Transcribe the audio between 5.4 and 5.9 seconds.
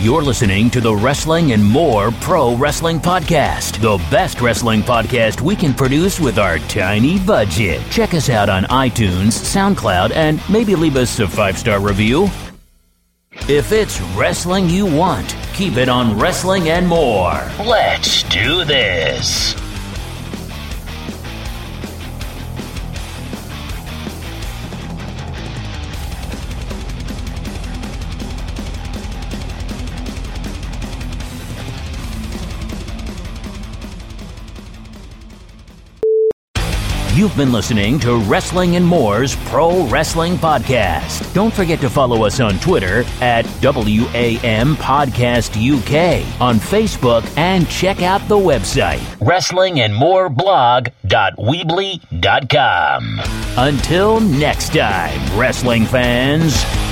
we can